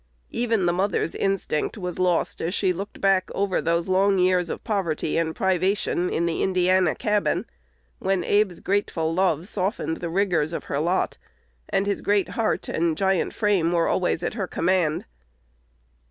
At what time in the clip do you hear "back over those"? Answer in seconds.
2.99-3.87